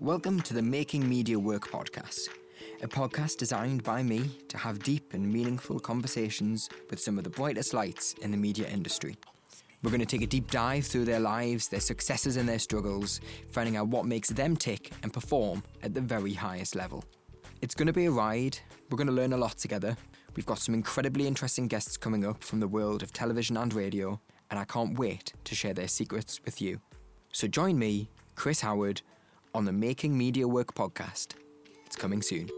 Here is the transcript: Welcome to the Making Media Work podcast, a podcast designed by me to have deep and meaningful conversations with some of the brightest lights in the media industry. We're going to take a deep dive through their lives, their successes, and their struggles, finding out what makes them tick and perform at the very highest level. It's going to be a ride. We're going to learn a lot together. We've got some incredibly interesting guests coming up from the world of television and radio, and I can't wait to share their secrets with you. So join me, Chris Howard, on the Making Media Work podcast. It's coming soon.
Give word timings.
Welcome 0.00 0.40
to 0.40 0.54
the 0.54 0.62
Making 0.62 1.06
Media 1.06 1.38
Work 1.38 1.70
podcast, 1.70 2.30
a 2.82 2.88
podcast 2.88 3.36
designed 3.36 3.84
by 3.84 4.02
me 4.02 4.30
to 4.48 4.56
have 4.56 4.78
deep 4.78 5.12
and 5.12 5.30
meaningful 5.30 5.78
conversations 5.78 6.70
with 6.88 6.98
some 6.98 7.18
of 7.18 7.24
the 7.24 7.28
brightest 7.28 7.74
lights 7.74 8.14
in 8.22 8.30
the 8.30 8.38
media 8.38 8.66
industry. 8.68 9.18
We're 9.82 9.90
going 9.90 10.00
to 10.00 10.06
take 10.06 10.22
a 10.22 10.26
deep 10.26 10.50
dive 10.50 10.86
through 10.86 11.04
their 11.04 11.20
lives, 11.20 11.68
their 11.68 11.80
successes, 11.80 12.38
and 12.38 12.48
their 12.48 12.58
struggles, 12.58 13.20
finding 13.50 13.76
out 13.76 13.88
what 13.88 14.06
makes 14.06 14.30
them 14.30 14.56
tick 14.56 14.90
and 15.02 15.12
perform 15.12 15.62
at 15.82 15.92
the 15.92 16.00
very 16.00 16.32
highest 16.32 16.74
level. 16.74 17.04
It's 17.60 17.74
going 17.74 17.88
to 17.88 17.92
be 17.92 18.06
a 18.06 18.10
ride. 18.10 18.58
We're 18.88 18.96
going 18.96 19.06
to 19.06 19.12
learn 19.12 19.34
a 19.34 19.36
lot 19.36 19.58
together. 19.58 19.98
We've 20.34 20.46
got 20.46 20.60
some 20.60 20.74
incredibly 20.74 21.26
interesting 21.26 21.68
guests 21.68 21.98
coming 21.98 22.24
up 22.24 22.42
from 22.42 22.60
the 22.60 22.68
world 22.68 23.02
of 23.02 23.12
television 23.12 23.58
and 23.58 23.74
radio, 23.74 24.18
and 24.50 24.58
I 24.58 24.64
can't 24.64 24.98
wait 24.98 25.34
to 25.44 25.54
share 25.54 25.74
their 25.74 25.88
secrets 25.88 26.40
with 26.46 26.62
you. 26.62 26.80
So 27.32 27.46
join 27.46 27.78
me, 27.78 28.08
Chris 28.34 28.62
Howard, 28.62 29.02
on 29.54 29.64
the 29.64 29.72
Making 29.72 30.16
Media 30.16 30.46
Work 30.46 30.74
podcast. 30.74 31.34
It's 31.86 31.96
coming 31.96 32.22
soon. 32.22 32.48